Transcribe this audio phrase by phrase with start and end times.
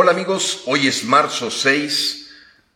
[0.00, 2.30] Hola amigos, hoy es marzo 6,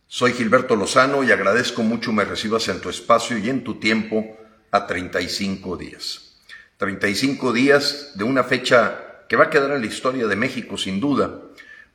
[0.07, 4.37] soy Gilberto Lozano y agradezco mucho me recibas en tu espacio y en tu tiempo
[4.71, 6.33] a 35 días.
[6.75, 10.99] 35 días de una fecha que va a quedar en la historia de México sin
[10.99, 11.39] duda,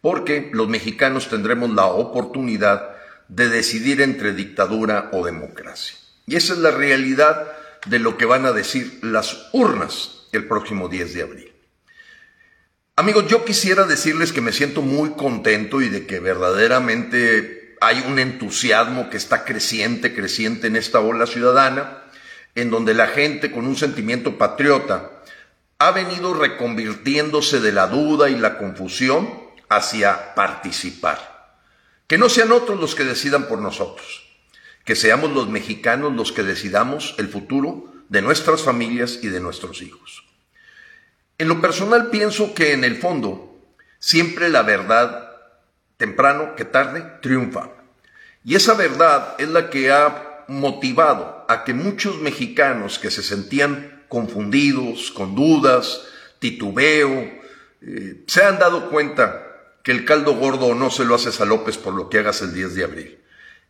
[0.01, 2.97] porque los mexicanos tendremos la oportunidad
[3.29, 5.99] de decidir entre dictadura o democracia.
[6.27, 7.53] Y esa es la realidad
[7.85, 11.58] de lo que van a decir las urnas el próximo 10 de abril.
[12.99, 18.19] Amigos, yo quisiera decirles que me siento muy contento y de que verdaderamente hay un
[18.19, 22.03] entusiasmo que está creciente, creciente en esta ola ciudadana,
[22.57, 25.23] en donde la gente con un sentimiento patriota
[25.79, 29.33] ha venido reconvirtiéndose de la duda y la confusión
[29.69, 31.55] hacia participar.
[32.09, 34.27] Que no sean otros los que decidan por nosotros,
[34.85, 39.83] que seamos los mexicanos los que decidamos el futuro de nuestras familias y de nuestros
[39.83, 40.28] hijos.
[41.39, 43.61] En lo personal pienso que en el fondo
[44.01, 45.37] siempre la verdad,
[45.97, 47.71] temprano que tarde, triunfa.
[48.45, 54.05] Y esa verdad es la que ha motivado a que muchos mexicanos que se sentían
[54.09, 56.07] confundidos, con dudas,
[56.41, 57.31] titubeo,
[57.83, 59.45] eh, se han dado cuenta
[59.85, 62.53] que el caldo gordo no se lo haces a López por lo que hagas el
[62.53, 63.19] 10 de abril.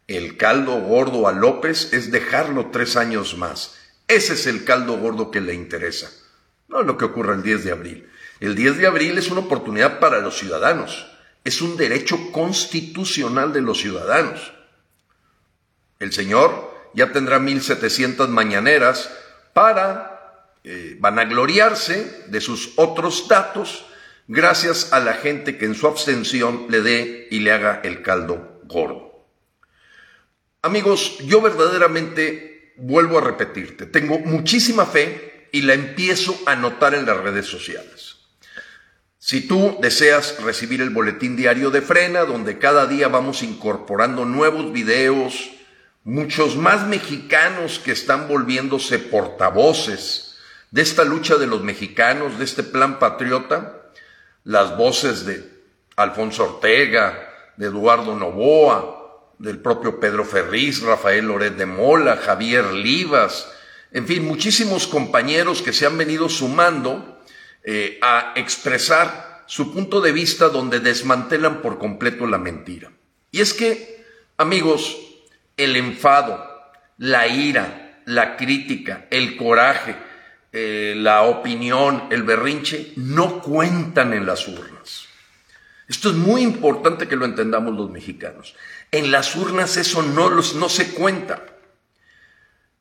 [0.06, 3.74] El caldo gordo a López es dejarlo tres años más.
[4.06, 6.10] Ese es el caldo gordo que le interesa
[6.68, 8.08] no lo que ocurra el 10 de abril.
[8.40, 11.06] El 10 de abril es una oportunidad para los ciudadanos,
[11.44, 14.52] es un derecho constitucional de los ciudadanos.
[15.98, 19.10] El Señor ya tendrá 1700 mañaneras
[19.54, 23.86] para eh, vanagloriarse de sus otros datos
[24.28, 28.60] gracias a la gente que en su abstención le dé y le haga el caldo
[28.64, 29.26] gordo.
[30.62, 37.06] Amigos, yo verdaderamente vuelvo a repetirte, tengo muchísima fe y la empiezo a notar en
[37.06, 38.16] las redes sociales.
[39.18, 44.72] Si tú deseas recibir el boletín diario de Frena, donde cada día vamos incorporando nuevos
[44.72, 45.50] videos,
[46.04, 50.38] muchos más mexicanos que están volviéndose portavoces
[50.70, 53.90] de esta lucha de los mexicanos, de este plan patriota,
[54.44, 55.44] las voces de
[55.96, 63.52] Alfonso Ortega, de Eduardo Novoa, del propio Pedro Ferriz, Rafael Loret de Mola, Javier Livas,
[63.92, 67.20] en fin, muchísimos compañeros que se han venido sumando
[67.64, 72.92] eh, a expresar su punto de vista donde desmantelan por completo la mentira.
[73.30, 74.04] Y es que,
[74.36, 74.96] amigos,
[75.56, 76.44] el enfado,
[76.98, 79.96] la ira, la crítica, el coraje,
[80.52, 85.06] eh, la opinión, el berrinche, no cuentan en las urnas.
[85.88, 88.54] Esto es muy importante que lo entendamos los mexicanos.
[88.90, 91.42] En las urnas eso no, los, no se cuenta.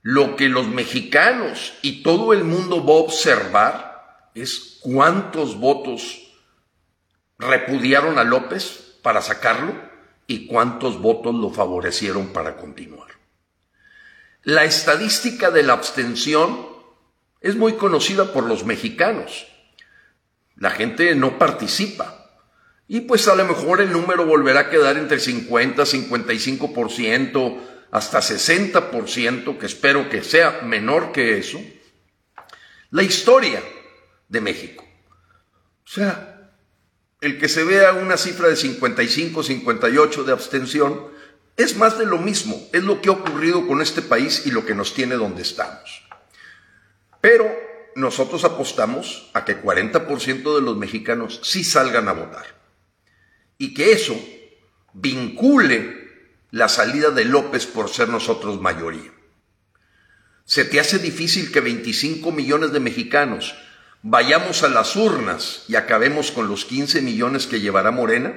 [0.09, 6.31] Lo que los mexicanos y todo el mundo va a observar es cuántos votos
[7.37, 9.75] repudiaron a López para sacarlo
[10.25, 13.09] y cuántos votos lo favorecieron para continuar.
[14.43, 16.67] La estadística de la abstención
[17.41, 19.47] es muy conocida por los mexicanos.
[20.55, 22.31] La gente no participa.
[22.87, 28.19] Y pues a lo mejor el número volverá a quedar entre 50 y 55%, hasta
[28.19, 31.59] 60%, que espero que sea menor que eso,
[32.91, 33.61] la historia
[34.27, 34.83] de México.
[35.85, 36.51] O sea,
[37.21, 41.07] el que se vea una cifra de 55, 58 de abstención,
[41.55, 44.65] es más de lo mismo, es lo que ha ocurrido con este país y lo
[44.65, 46.07] que nos tiene donde estamos.
[47.19, 47.51] Pero
[47.95, 52.45] nosotros apostamos a que 40% de los mexicanos sí salgan a votar
[53.57, 54.15] y que eso
[54.93, 56.06] vincule
[56.51, 59.11] la salida de López por ser nosotros mayoría.
[60.45, 63.55] ¿Se te hace difícil que 25 millones de mexicanos
[64.01, 68.33] vayamos a las urnas y acabemos con los 15 millones que llevará Morena?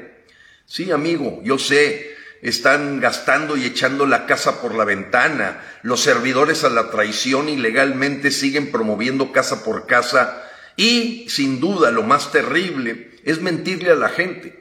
[0.67, 6.65] Sí, amigo, yo sé, están gastando y echando la casa por la ventana, los servidores
[6.65, 10.43] a la traición ilegalmente siguen promoviendo casa por casa
[10.77, 14.60] y, sin duda, lo más terrible es mentirle a la gente.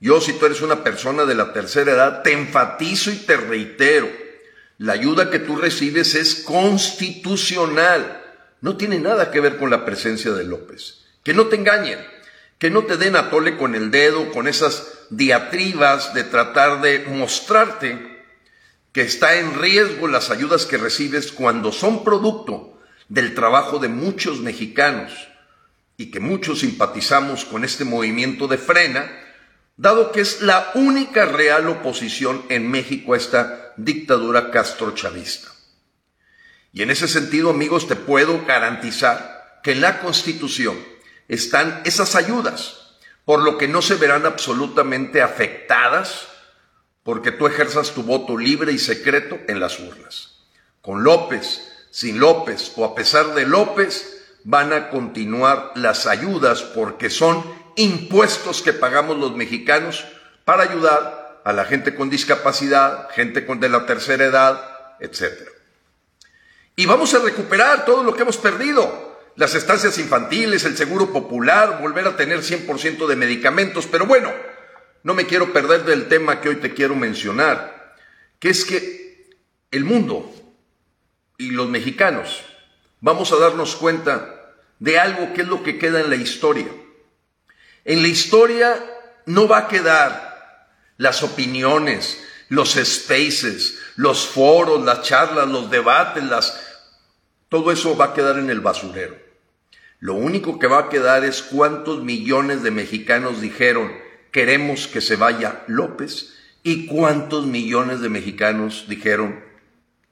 [0.00, 4.08] Yo, si tú eres una persona de la tercera edad, te enfatizo y te reitero,
[4.78, 8.22] la ayuda que tú recibes es constitucional.
[8.60, 11.06] No tiene nada que ver con la presencia de López.
[11.22, 11.98] Que no te engañen,
[12.58, 17.04] que no te den a tole con el dedo, con esas diatribas de tratar de
[17.08, 18.16] mostrarte
[18.92, 22.78] que está en riesgo las ayudas que recibes cuando son producto
[23.08, 25.12] del trabajo de muchos mexicanos
[25.96, 29.10] y que muchos simpatizamos con este movimiento de frena,
[29.76, 35.48] dado que es la única real oposición en México a esta dictadura castrochavista.
[36.72, 40.76] Y en ese sentido, amigos, te puedo garantizar que en la Constitución
[41.28, 42.86] están esas ayudas
[43.24, 46.28] por lo que no se verán absolutamente afectadas
[47.02, 50.44] porque tú ejerzas tu voto libre y secreto en las urnas.
[50.80, 57.10] Con López, sin López o a pesar de López, van a continuar las ayudas porque
[57.10, 57.44] son
[57.76, 60.04] impuestos que pagamos los mexicanos
[60.44, 64.60] para ayudar a la gente con discapacidad, gente con de la tercera edad,
[65.00, 65.48] etc.
[66.74, 71.80] Y vamos a recuperar todo lo que hemos perdido, las estancias infantiles, el seguro popular,
[71.80, 74.32] volver a tener 100% de medicamentos, pero bueno,
[75.02, 77.94] no me quiero perder del tema que hoy te quiero mencionar,
[78.40, 79.30] que es que
[79.70, 80.32] el mundo
[81.38, 82.44] y los mexicanos
[83.00, 86.66] vamos a darnos cuenta de algo que es lo que queda en la historia.
[87.86, 88.84] En la historia
[89.26, 96.60] no va a quedar las opiniones, los spaces, los foros, las charlas, los debates, las...
[97.48, 99.16] todo eso va a quedar en el basurero.
[100.00, 103.92] Lo único que va a quedar es cuántos millones de mexicanos dijeron,
[104.32, 106.34] queremos que se vaya López
[106.64, 109.44] y cuántos millones de mexicanos dijeron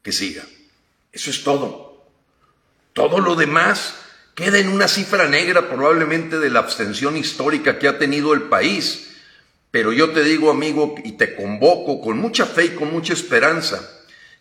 [0.04, 0.44] que siga.
[1.10, 2.04] Eso es todo.
[2.92, 3.96] Todo lo demás
[4.34, 9.16] queda en una cifra negra probablemente de la abstención histórica que ha tenido el país.
[9.70, 13.90] Pero yo te digo, amigo, y te convoco con mucha fe y con mucha esperanza,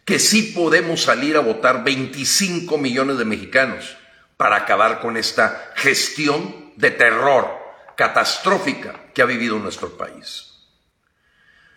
[0.06, 3.98] que sí podemos salir a votar 25 millones de mexicanos
[4.38, 7.48] para acabar con esta gestión de terror
[7.96, 10.54] catastrófica que ha vivido nuestro país.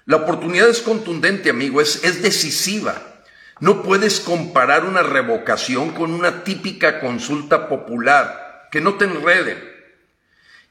[0.06, 3.15] La oportunidad es contundente, amigo, es, es decisiva.
[3.58, 9.76] No puedes comparar una revocación con una típica consulta popular, que no te enrede.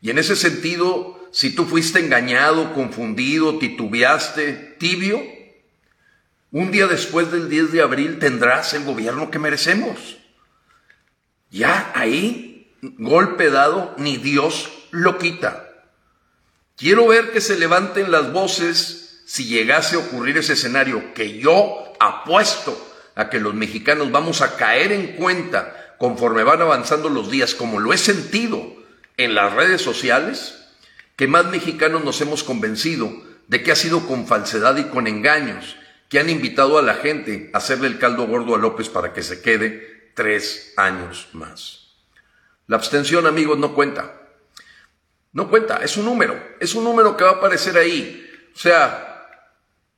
[0.01, 5.21] Y en ese sentido, si tú fuiste engañado, confundido, titubeaste, tibio,
[6.51, 10.17] un día después del 10 de abril tendrás el gobierno que merecemos.
[11.49, 15.69] Ya ahí, golpe dado, ni Dios lo quita.
[16.77, 21.84] Quiero ver que se levanten las voces si llegase a ocurrir ese escenario, que yo
[21.99, 22.77] apuesto
[23.15, 27.79] a que los mexicanos vamos a caer en cuenta conforme van avanzando los días, como
[27.79, 28.75] lo he sentido
[29.17, 30.67] en las redes sociales,
[31.15, 33.11] que más mexicanos nos hemos convencido
[33.47, 35.77] de que ha sido con falsedad y con engaños
[36.09, 39.23] que han invitado a la gente a hacerle el caldo gordo a López para que
[39.23, 41.93] se quede tres años más.
[42.67, 44.21] La abstención, amigos, no cuenta.
[45.33, 48.25] No cuenta, es un número, es un número que va a aparecer ahí.
[48.55, 49.27] O sea,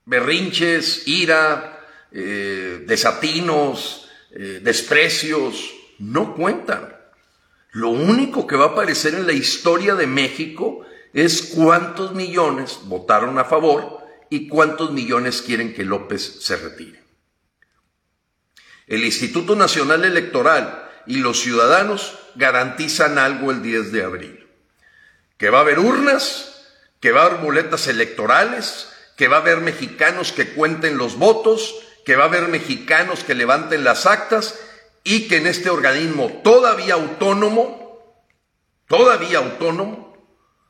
[0.06, 1.77] berrinches, ira,
[2.12, 6.96] eh, desatinos, eh, desprecios, no cuentan.
[7.72, 13.38] Lo único que va a aparecer en la historia de México es cuántos millones votaron
[13.40, 14.00] a favor
[14.30, 17.04] y cuántos millones quieren que López se retire.
[18.88, 24.48] El Instituto Nacional Electoral y los ciudadanos garantizan algo el 10 de abril
[25.38, 26.66] que va a haber urnas,
[27.00, 31.76] que va a haber boletas electorales, que va a haber mexicanos que cuenten los votos,
[32.08, 34.58] que va a haber mexicanos que levanten las actas
[35.04, 38.26] y que en este organismo todavía autónomo,
[38.88, 40.16] todavía autónomo,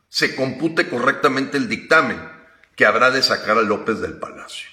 [0.10, 2.20] se compute correctamente el dictamen
[2.76, 4.68] que habrá de sacar a López del Palacio.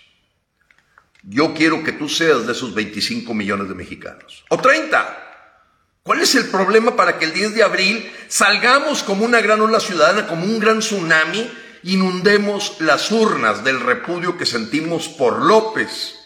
[1.22, 4.46] Yo quiero que tú seas de esos 25 millones de mexicanos.
[4.48, 5.18] O 30.
[6.02, 9.80] ¿Cuál es el problema para que el 10 de abril salgamos como una gran ola
[9.80, 11.46] ciudadana, como un gran tsunami,
[11.82, 16.23] inundemos las urnas del repudio que sentimos por López,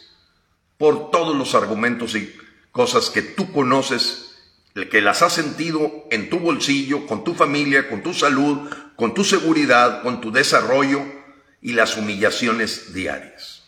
[0.78, 2.34] por todos los argumentos y
[2.72, 4.36] cosas que tú conoces,
[4.90, 9.24] que las has sentido en tu bolsillo, con tu familia, con tu salud, con tu
[9.24, 11.02] seguridad, con tu desarrollo
[11.60, 13.64] y las humillaciones diarias?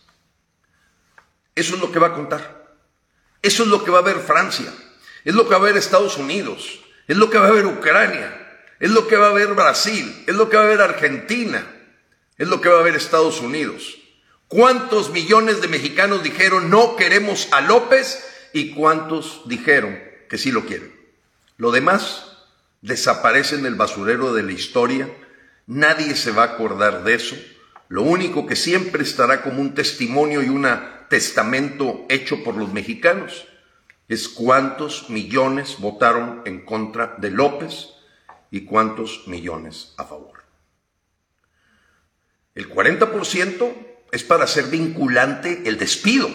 [1.54, 2.76] Eso es lo que va a contar.
[3.42, 4.72] Eso es lo que va a ver Francia.
[5.24, 8.64] Es lo que va a haber Estados Unidos, es lo que va a haber Ucrania,
[8.78, 11.66] es lo que va a haber Brasil, es lo que va a haber Argentina,
[12.38, 13.98] es lo que va a haber Estados Unidos.
[14.50, 19.96] ¿Cuántos millones de mexicanos dijeron no queremos a López y cuántos dijeron
[20.28, 20.92] que sí lo quieren?
[21.56, 22.36] Lo demás
[22.82, 25.08] desaparece en el basurero de la historia,
[25.68, 27.36] nadie se va a acordar de eso.
[27.86, 30.66] Lo único que siempre estará como un testimonio y un
[31.08, 33.46] testamento hecho por los mexicanos
[34.08, 37.90] es cuántos millones votaron en contra de López
[38.50, 40.42] y cuántos millones a favor.
[42.56, 46.30] El 40% es para hacer vinculante el despido.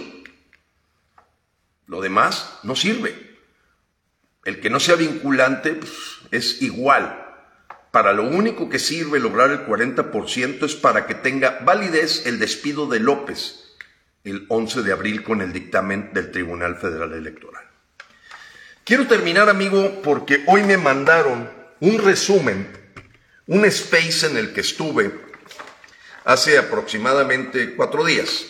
[1.88, 3.38] Lo demás no sirve.
[4.44, 5.92] El que no sea vinculante pues,
[6.32, 7.22] es igual.
[7.92, 12.88] Para lo único que sirve lograr el 40% es para que tenga validez el despido
[12.88, 13.62] de López
[14.24, 17.64] el 11 de abril con el dictamen del Tribunal Federal Electoral.
[18.84, 22.68] Quiero terminar, amigo, porque hoy me mandaron un resumen
[23.48, 25.25] un space en el que estuve
[26.26, 28.48] hace aproximadamente cuatro días,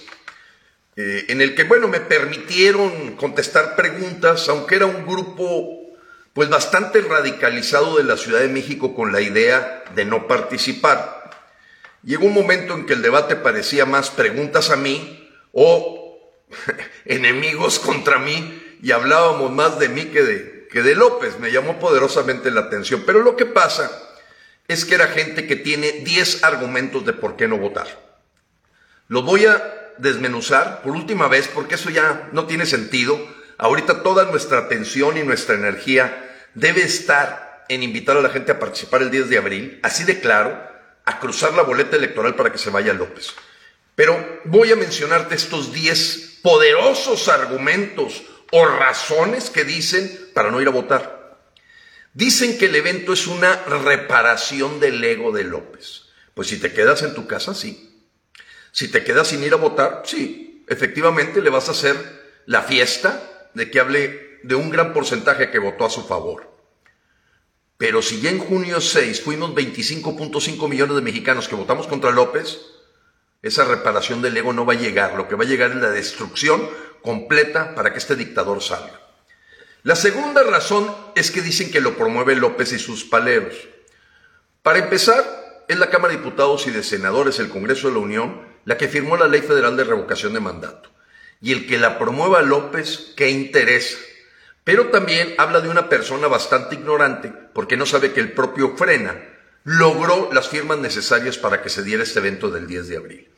[0.95, 5.81] eh, en el que, bueno, me permitieron contestar preguntas, aunque era un grupo
[6.33, 11.31] pues bastante radicalizado de la Ciudad de México con la idea de no participar.
[12.03, 16.33] Llegó un momento en que el debate parecía más preguntas a mí o
[17.05, 21.39] enemigos contra mí y hablábamos más de mí que de, que de López.
[21.39, 23.03] Me llamó poderosamente la atención.
[23.05, 23.89] Pero lo que pasa
[24.67, 27.87] es que era gente que tiene 10 argumentos de por qué no votar.
[29.07, 33.19] Los voy a desmenuzar por última vez porque eso ya no tiene sentido.
[33.57, 38.59] Ahorita toda nuestra atención y nuestra energía debe estar en invitar a la gente a
[38.59, 40.59] participar el 10 de abril, así de claro,
[41.05, 43.33] a cruzar la boleta electoral para que se vaya López.
[43.95, 50.67] Pero voy a mencionarte estos 10 poderosos argumentos o razones que dicen para no ir
[50.67, 51.24] a votar.
[52.15, 56.03] Dicen que el evento es una reparación del ego de López.
[56.33, 58.07] Pues si te quedas en tu casa, sí.
[58.71, 60.63] Si te quedas sin ir a votar, sí.
[60.69, 61.97] Efectivamente le vas a hacer
[62.45, 66.55] la fiesta de que hable de un gran porcentaje que votó a su favor.
[67.77, 72.61] Pero si ya en junio 6 fuimos 25.5 millones de mexicanos que votamos contra López,
[73.41, 75.15] esa reparación del ego no va a llegar.
[75.15, 76.65] Lo que va a llegar es la destrucción
[77.01, 79.04] completa para que este dictador salga.
[79.85, 83.53] La segunda razón es que dicen que lo promueve López y sus paleros.
[84.63, 88.41] Para empezar, es la Cámara de Diputados y de Senadores, el Congreso de la Unión,
[88.65, 90.89] la que firmó la Ley Federal de Revocación de Mandato.
[91.39, 93.99] Y el que la promueva López, ¿qué interesa?
[94.63, 99.15] Pero también habla de una persona bastante ignorante, porque no sabe que el propio Frena
[99.65, 103.29] logró las firmas necesarias para que se diera este evento del 10 de abril.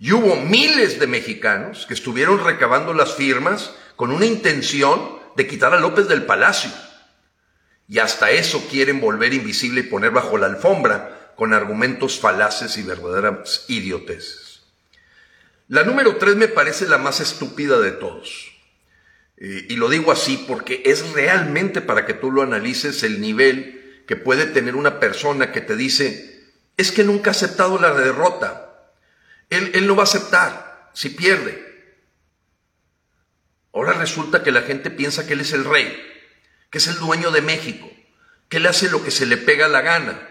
[0.00, 5.74] Y hubo miles de mexicanos que estuvieron recabando las firmas con una intención de quitar
[5.74, 6.70] a López del palacio.
[7.88, 12.82] Y hasta eso quieren volver invisible y poner bajo la alfombra con argumentos falaces y
[12.82, 14.62] verdaderas idioteces.
[15.68, 18.52] La número tres me parece la más estúpida de todos.
[19.36, 24.02] Eh, y lo digo así porque es realmente para que tú lo analices el nivel
[24.06, 26.44] que puede tener una persona que te dice,
[26.76, 28.92] es que nunca ha aceptado la derrota.
[29.50, 31.73] Él, él no va a aceptar si pierde.
[33.74, 35.94] Ahora resulta que la gente piensa que él es el rey,
[36.70, 37.90] que es el dueño de México,
[38.48, 40.28] que él hace lo que se le pega la gana,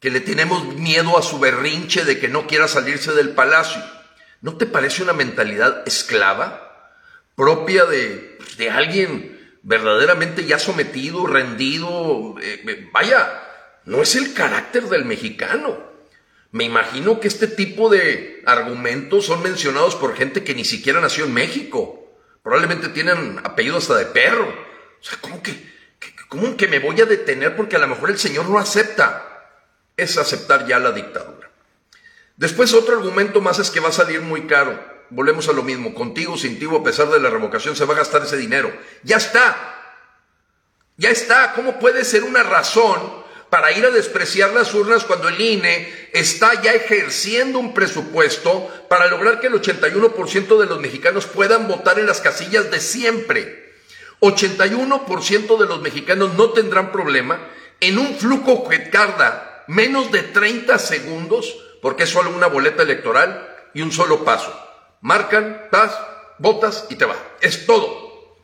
[0.00, 3.82] que le tenemos miedo a su berrinche de que no quiera salirse del palacio.
[4.40, 6.72] ¿No te parece una mentalidad esclava?
[7.34, 12.36] propia de, de alguien verdaderamente ya sometido, rendido.
[12.40, 13.42] Eh, eh, vaya,
[13.84, 15.90] no es el carácter del mexicano.
[16.50, 21.24] Me imagino que este tipo de argumentos son mencionados por gente que ni siquiera nació
[21.24, 22.01] en México.
[22.42, 24.48] Probablemente tienen apellido hasta de perro.
[24.48, 25.72] O sea, ¿cómo que,
[26.28, 29.28] cómo que me voy a detener porque a lo mejor el señor no acepta?
[29.96, 31.50] Es aceptar ya la dictadura.
[32.36, 35.94] Después otro argumento más es que va a salir muy caro volvemos a lo mismo,
[35.94, 38.72] contigo, sin ti, a pesar de la revocación, se va a gastar ese dinero.
[39.02, 39.56] Ya está.
[40.96, 41.52] Ya está.
[41.54, 43.21] ¿Cómo puede ser una razón
[43.52, 49.08] para ir a despreciar las urnas cuando el INE está ya ejerciendo un presupuesto para
[49.08, 53.74] lograr que el 81% de los mexicanos puedan votar en las casillas de siempre?
[54.20, 57.46] 81% de los mexicanos no tendrán problema
[57.78, 63.54] en un flujo que tarda menos de 30 segundos, porque es solo una boleta electoral
[63.74, 64.50] y un solo paso
[65.02, 65.92] marcan, das,
[66.38, 67.16] votas y te va.
[67.42, 68.38] Es todo.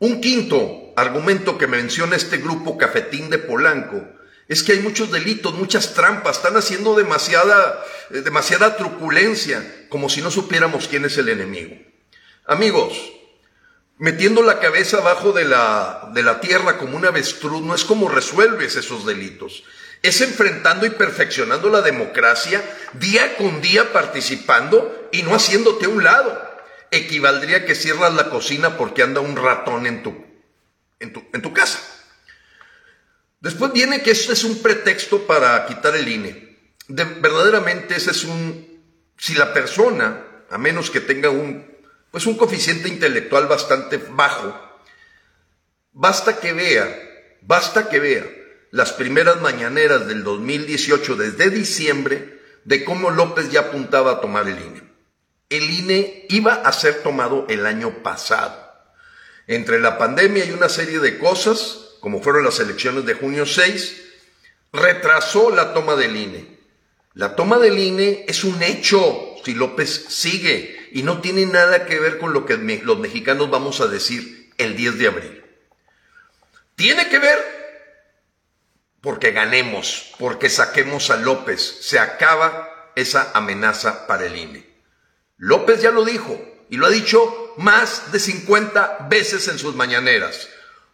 [0.00, 4.06] Un quinto argumento que menciona este grupo cafetín de Polanco
[4.48, 10.20] es que hay muchos delitos, muchas trampas, están haciendo demasiada, eh, demasiada truculencia, como si
[10.20, 11.76] no supiéramos quién es el enemigo.
[12.46, 12.92] Amigos,
[13.96, 18.08] metiendo la cabeza abajo de la, de la tierra como un avestruz no es como
[18.08, 19.64] resuelves esos delitos
[20.04, 26.04] es enfrentando y perfeccionando la democracia día con día participando y no haciéndote a un
[26.04, 26.38] lado.
[26.90, 30.23] Equivaldría que cierras la cocina porque anda un ratón en tu,
[31.00, 31.80] en tu, en tu casa.
[33.40, 36.58] Después viene que esto es un pretexto para quitar el INE.
[36.88, 38.82] verdaderamente ese es un...
[39.18, 41.66] Si la persona, a menos que tenga un,
[42.10, 44.80] pues un coeficiente intelectual bastante bajo,
[45.92, 46.88] basta que vea,
[47.42, 48.24] basta que vea
[48.70, 54.58] las primeras mañaneras del 2018, desde diciembre, de cómo López ya apuntaba a tomar el
[54.58, 54.82] INE.
[55.50, 58.63] El INE iba a ser tomado el año pasado.
[59.46, 64.02] Entre la pandemia y una serie de cosas, como fueron las elecciones de junio 6,
[64.72, 66.58] retrasó la toma del INE.
[67.14, 72.00] La toma del INE es un hecho si López sigue y no tiene nada que
[72.00, 75.44] ver con lo que los mexicanos vamos a decir el 10 de abril.
[76.76, 77.54] Tiene que ver
[79.00, 81.60] porque ganemos, porque saquemos a López.
[81.82, 84.66] Se acaba esa amenaza para el INE.
[85.36, 90.48] López ya lo dijo y lo ha dicho más de 50 veces en sus mañaneras.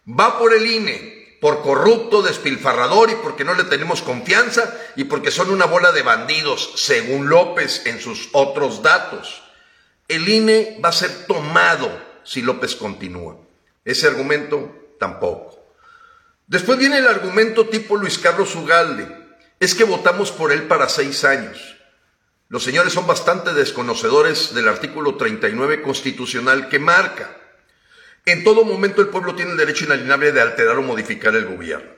[0.07, 5.31] Va por el INE, por corrupto, despilfarrador y porque no le tenemos confianza y porque
[5.31, 9.43] son una bola de bandidos, según López en sus otros datos.
[10.07, 11.89] El INE va a ser tomado
[12.23, 13.37] si López continúa.
[13.83, 15.61] Ese argumento tampoco.
[16.47, 19.07] Después viene el argumento tipo Luis Carlos Ugalde.
[19.59, 21.77] Es que votamos por él para seis años.
[22.51, 27.37] Los señores son bastante desconocedores del artículo 39 constitucional que marca.
[28.25, 31.89] En todo momento el pueblo tiene el derecho inalienable de alterar o modificar el gobierno.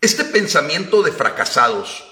[0.00, 2.04] Este pensamiento de fracasados,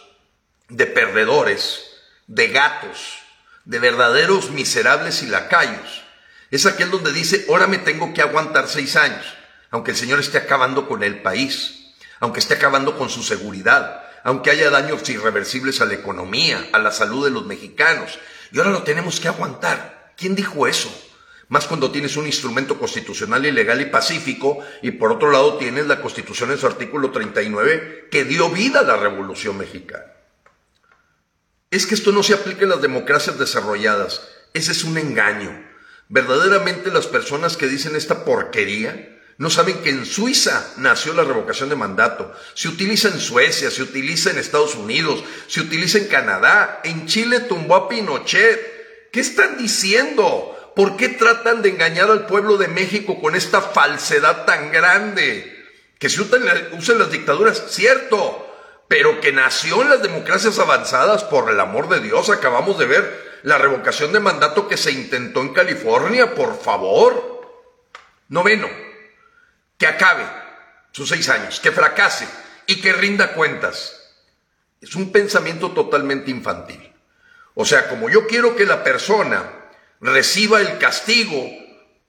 [0.70, 1.84] de perdedores,
[2.26, 3.20] de gatos,
[3.64, 6.02] de verdaderos miserables y lacayos,
[6.50, 9.24] es aquel donde dice, ahora me tengo que aguantar seis años,
[9.70, 14.50] aunque el Señor esté acabando con el país, aunque esté acabando con su seguridad, aunque
[14.50, 18.18] haya daños irreversibles a la economía, a la salud de los mexicanos.
[18.52, 20.12] Y ahora lo tenemos que aguantar.
[20.16, 20.90] ¿Quién dijo eso?
[21.48, 25.86] Más cuando tienes un instrumento constitucional y legal y pacífico y por otro lado tienes
[25.86, 30.06] la Constitución en su artículo 39 que dio vida a la Revolución Mexicana.
[31.70, 34.26] Es que esto no se aplica en las democracias desarrolladas.
[34.54, 35.62] Ese es un engaño.
[36.08, 41.68] Verdaderamente las personas que dicen esta porquería no saben que en Suiza nació la revocación
[41.68, 42.32] de mandato.
[42.54, 46.80] Se utiliza en Suecia, se utiliza en Estados Unidos, se utiliza en Canadá.
[46.84, 49.10] En Chile tumbó a Pinochet.
[49.10, 50.72] ¿Qué están diciendo?
[50.76, 55.66] ¿Por qué tratan de engañar al pueblo de México con esta falsedad tan grande?
[55.98, 58.48] Que se usen las dictaduras, cierto,
[58.88, 63.40] pero que nació en las democracias avanzadas, por el amor de Dios, acabamos de ver
[63.42, 67.32] la revocación de mandato que se intentó en California, por favor.
[68.28, 68.68] Noveno,
[69.82, 70.24] que acabe
[70.92, 72.28] sus seis años, que fracase
[72.68, 74.12] y que rinda cuentas.
[74.80, 76.92] Es un pensamiento totalmente infantil.
[77.54, 79.42] O sea, como yo quiero que la persona
[80.00, 81.44] reciba el castigo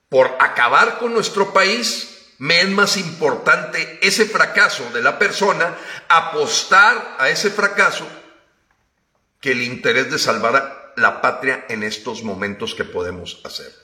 [0.07, 5.75] por acabar con nuestro país, me es más importante ese fracaso de la persona,
[6.09, 8.07] apostar a ese fracaso,
[9.41, 13.82] que el interés de salvar a la patria en estos momentos que podemos hacer.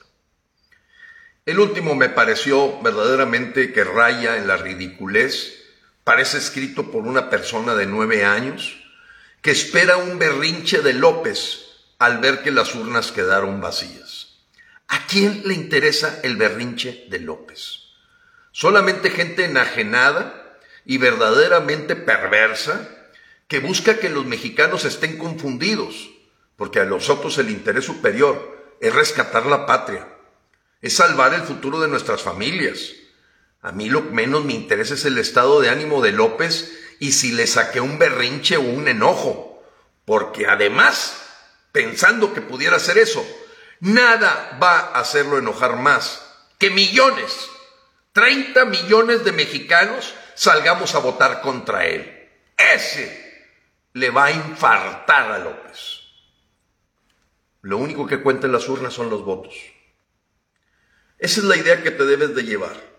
[1.50, 5.64] El último me pareció verdaderamente que raya en la ridiculez.
[6.04, 8.78] Parece escrito por una persona de nueve años
[9.42, 11.66] que espera un berrinche de López
[11.98, 14.38] al ver que las urnas quedaron vacías.
[14.90, 17.80] ¿A quién le interesa el berrinche de López?
[18.52, 22.88] Solamente gente enajenada y verdaderamente perversa
[23.48, 26.12] que busca que los mexicanos estén confundidos,
[26.58, 30.19] porque a nosotros el interés superior es rescatar la patria,
[30.82, 32.94] es salvar el futuro de nuestras familias.
[33.62, 37.32] A mí lo menos me interesa es el estado de ánimo de López y si
[37.32, 39.64] le saqué un berrinche o un enojo,
[40.06, 41.22] porque además,
[41.72, 43.26] pensando que pudiera hacer eso,
[43.80, 46.26] nada va a hacerlo enojar más
[46.58, 47.50] que millones,
[48.14, 52.30] 30 millones de mexicanos salgamos a votar contra él.
[52.58, 53.48] Ese
[53.94, 56.02] le va a infartar a López.
[57.62, 59.54] Lo único que cuenta en las urnas son los votos.
[61.20, 62.90] Esa es la idea que te debes de llevar.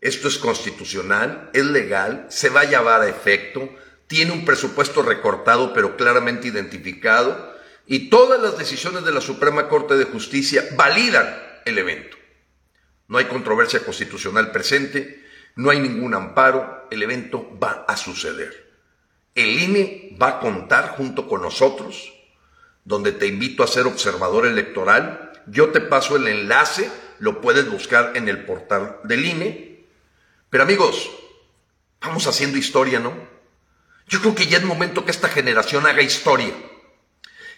[0.00, 3.68] Esto es constitucional, es legal, se va a llevar a efecto,
[4.06, 7.54] tiene un presupuesto recortado pero claramente identificado
[7.86, 12.16] y todas las decisiones de la Suprema Corte de Justicia validan el evento.
[13.08, 15.24] No hay controversia constitucional presente,
[15.56, 18.72] no hay ningún amparo, el evento va a suceder.
[19.34, 22.12] El INE va a contar junto con nosotros,
[22.84, 28.12] donde te invito a ser observador electoral, yo te paso el enlace, lo puedes buscar
[28.16, 29.86] en el portal del INE.
[30.50, 31.10] Pero amigos,
[32.00, 33.12] vamos haciendo historia, ¿no?
[34.06, 36.52] Yo creo que ya es momento que esta generación haga historia.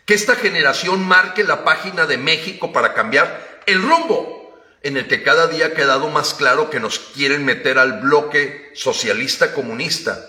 [0.05, 4.37] Que esta generación marque la página de México para cambiar el rumbo
[4.83, 8.71] en el que cada día ha quedado más claro que nos quieren meter al bloque
[8.75, 10.25] socialista comunista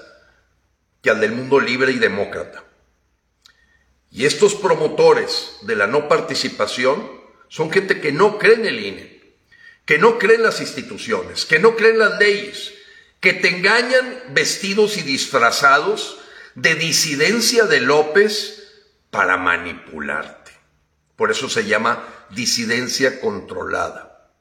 [1.04, 2.64] que al del mundo libre y demócrata.
[4.10, 7.17] Y estos promotores de la no participación
[7.50, 9.22] son gente que no cree en el INE,
[9.86, 12.74] que no cree en las instituciones, que no cree en las leyes,
[13.20, 16.20] que te engañan vestidos y disfrazados
[16.56, 18.74] de disidencia de López
[19.10, 20.52] para manipularte.
[21.16, 24.32] Por eso se llama disidencia controlada.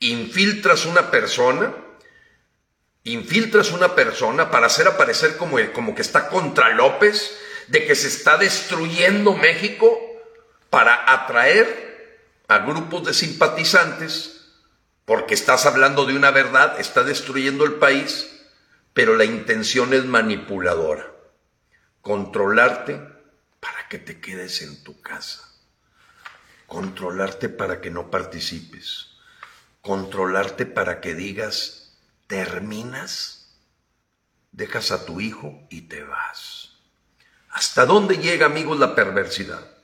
[0.00, 1.74] Infiltras una persona,
[3.04, 8.08] infiltras una persona para hacer aparecer como, como que está contra López, de que se
[8.08, 10.00] está destruyendo México,
[10.70, 11.87] para atraer
[12.48, 14.38] a grupos de simpatizantes
[15.04, 18.28] porque estás hablando de una verdad, está destruyendo el país,
[18.92, 21.10] pero la intención es manipuladora.
[22.02, 23.00] Controlarte
[23.60, 25.48] para que te quedes en tu casa.
[26.66, 29.12] Controlarte para que no participes.
[29.80, 33.56] Controlarte para que digas, terminas,
[34.52, 36.74] dejas a tu hijo y te vas.
[37.48, 39.77] ¿Hasta dónde llega, amigos, la perversidad?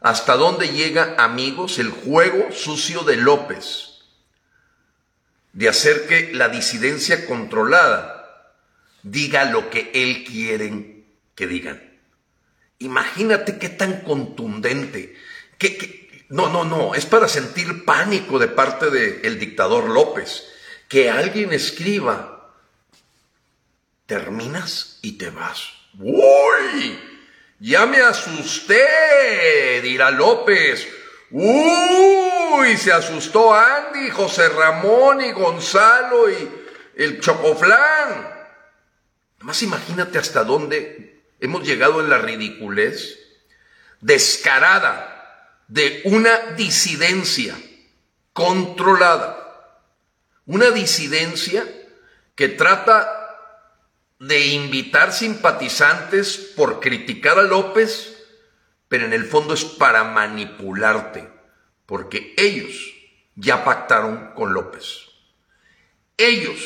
[0.00, 4.04] ¿Hasta dónde llega, amigos, el juego sucio de López?
[5.52, 8.54] De hacer que la disidencia controlada
[9.02, 11.82] diga lo que él quiere que digan.
[12.78, 15.16] Imagínate qué tan contundente,
[15.56, 20.44] que, no, no, no, es para sentir pánico de parte del dictador López,
[20.88, 22.54] que alguien escriba,
[24.06, 25.72] terminas y te vas.
[25.98, 27.17] ¡Uy!
[27.60, 30.86] Ya me asusté, dirá López.
[31.30, 32.76] ¡Uy!
[32.76, 36.48] Se asustó Andy, José Ramón y Gonzalo y
[36.96, 38.36] el Chocoflán.
[39.40, 43.18] Más imagínate hasta dónde hemos llegado en la ridiculez
[44.00, 47.56] descarada de una disidencia
[48.32, 49.44] controlada.
[50.46, 51.64] Una disidencia
[52.34, 53.17] que trata
[54.18, 58.16] de invitar simpatizantes por criticar a López,
[58.88, 61.28] pero en el fondo es para manipularte,
[61.86, 62.94] porque ellos
[63.36, 65.02] ya pactaron con López.
[66.16, 66.58] Ellos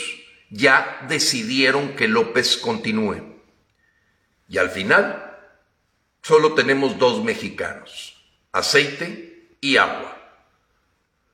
[0.50, 3.22] ya decidieron que López continúe.
[4.48, 5.38] Y al final,
[6.22, 10.18] solo tenemos dos mexicanos, aceite y agua.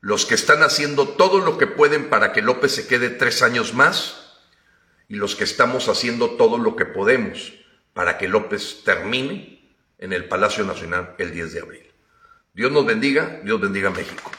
[0.00, 3.74] Los que están haciendo todo lo que pueden para que López se quede tres años
[3.74, 4.27] más
[5.08, 7.54] y los que estamos haciendo todo lo que podemos
[7.92, 9.60] para que López termine
[9.98, 11.92] en el Palacio Nacional el 10 de abril.
[12.54, 14.30] Dios nos bendiga, Dios bendiga México.